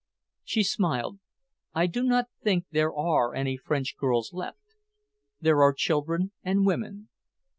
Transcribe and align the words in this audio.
She 0.43 0.63
smiled. 0.63 1.19
"I 1.75 1.85
do 1.85 2.01
not 2.01 2.25
think 2.41 2.65
there 2.71 2.91
are 2.91 3.35
any 3.35 3.55
French 3.55 3.95
girls 3.97 4.33
left. 4.33 4.73
There 5.39 5.61
are 5.61 5.73
children 5.73 6.31
and 6.43 6.65
women. 6.65 7.09